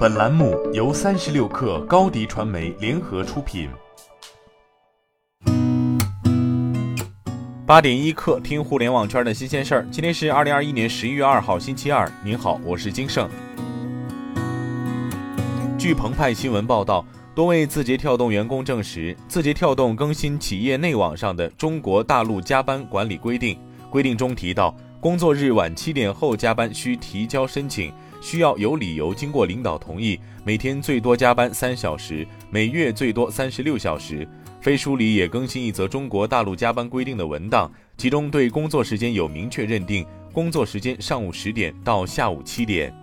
[0.00, 3.68] 本栏目由三十六氪高低传媒联合出品。
[7.66, 9.86] 八点一刻，听互联网圈的新鲜事儿。
[9.90, 12.10] 今天是二零二一年十一月二号，星期二。
[12.24, 13.28] 您好，我是金盛。
[15.78, 17.04] 据澎湃新闻报道，
[17.34, 23.58] 多位字节跳动员工证实，字节跳动更新企业内网上的中国大陆加班管理规定。
[23.90, 27.92] 规定中提到，工作日晚七点后加班需提交申请。
[28.20, 34.28] 需要有理由，经过领导同意，每天最多加班三小时，每月最多三十六小时。
[34.60, 42.94] 飞书里也更新一则中国大陆加班规定的文档，其中对工作时间有明确认定，工作时间上午十点到下午七点。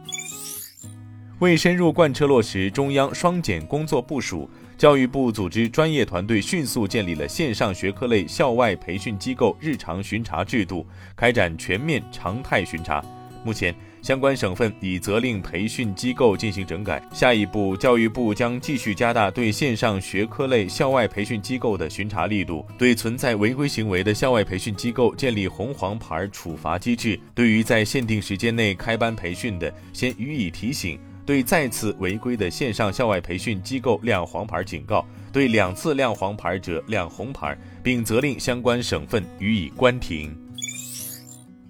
[1.39, 13.03] 为深入贯彻落实中央双减工作部署，教育部组织专业团队迅速建立了线上学科类校外培训机构日常巡查制度，开展全面常态巡查。
[13.47, 13.73] 目前。
[14.01, 17.01] 相关省份已责令培训机构进行整改。
[17.13, 27.19] 下一步，教育部将继续加大对线上学科类校外培训机构的巡查力度，对存在违规行为的校外培训机构建立红黄牌处罚机制。
[27.33, 40.33] 对于在限定时间内开班培训的，先予以提醒；对再次违规的线上校外培训机构亮黄牌警告；对两次亮黄牌者亮红牌，并责令相关省份予以关停。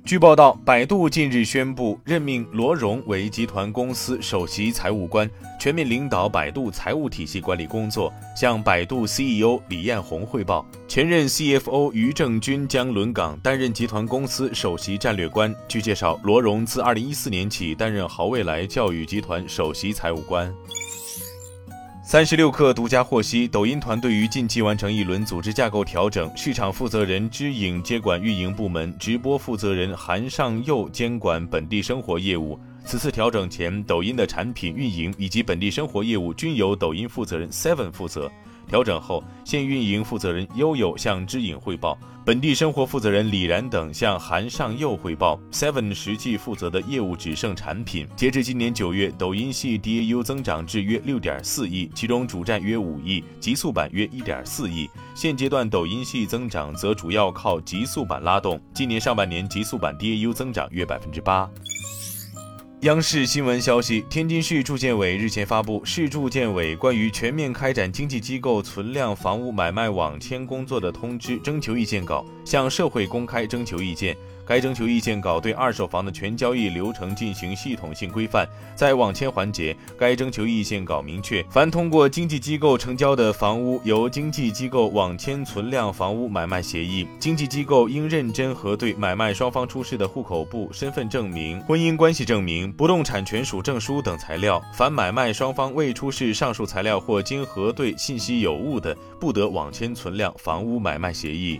[0.07, 10.65] 据报道，百度近日宣布任命罗荣为集团公司首席财务官，全面领导百度财务体系管理工作，向百度 CEO 李彦宏汇报。
[10.87, 15.53] 前任 CFO 于正军将轮岗，担任集团公司首席战略官。
[15.67, 20.49] 据介绍，罗荣自2014年起担任豪未来教育集团首席财务官。
[22.09, 32.57] 三十六氪独家获悉，抖音团队于近期完成一轮组织架构调整，市场负责人知影接管运营部门，直播负责人韩尚佑监管本地生活业务。
[32.85, 38.31] 此次调整前，抖音的产品运营以及本地生活业务均由抖音负责人 Seven 负责。
[38.67, 45.39] 调整后，现运营负责人悠悠向知影汇报，本地生活负责人李然等向韩尚佑汇报。
[45.51, 48.05] Seven 实际负责的业务只剩产品。
[48.15, 54.89] 截至今年九月，抖音系 DAU 增长至约六点四亿，其中主站约五亿，极速版约一点四亿。
[55.15, 61.49] 现阶段抖音系增长则主要靠极速版拉动，今年上半年极速版 DAU 增长约百分之八。
[62.81, 74.15] 央视新闻消息，天津市住建委日前发布《市住建委关于全面开展经济机构存量房屋买卖网签工作的通知》征求意见稿，向社会公开征求意见。
[74.47, 78.47] 该征求意见稿对二手房的全交易流程进行系统性规范。
[78.75, 87.05] 在网签环节，该征求意见稿明确，凡通过经纪机构成交的房屋，由经纪机构网签存量房屋买卖协议。
[87.19, 94.61] 经纪机构应认真核对买卖双方出示的户口簿、身份证明、婚姻关系证明、不动产权属证书等材料。
[94.73, 101.59] 凡买卖双方未出示上述材料或经核对信息有误的，不得网签存量房屋买卖协议。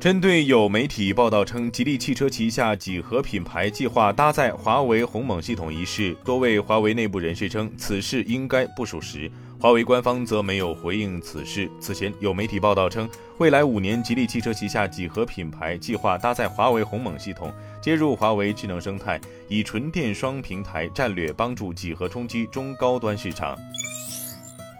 [0.00, 9.28] 针对有媒体报道称吉利汽车旗下几何品牌计划搭载华为鸿蒙系统一事，多位华为内部人士称此事应该不属实。
[9.58, 11.68] 华为官方则没有回应此事。
[11.80, 23.58] 此前有媒体报道称，未来五年吉利汽车旗下几何品牌计划搭载华为鸿蒙系统，接入华为智能生态，以纯电双平台战略帮助几何冲击中高端市场。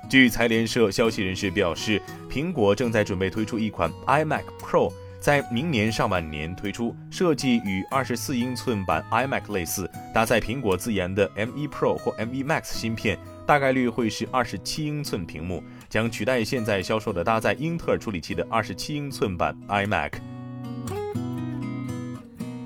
[0.08, 2.00] 据财联社消息人士表示，
[2.30, 4.92] 苹果正在准备推出一款 iMac Pro。
[5.20, 20.12] 在明年上半年推出，设计与二十四英寸版 iMac 类似，搭载苹果自研的 M1 Pro 或 M1 Max 芯片，大概率会是二十七英寸屏幕，将取代现在销售的搭载英特尔处理器的二十七英寸版 iMac。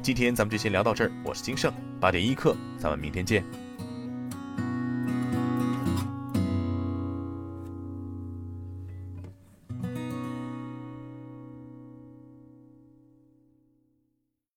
[0.02, 3.61] 今天咱们就先聊到这儿，我是金盛，八点一刻，咱们明天见。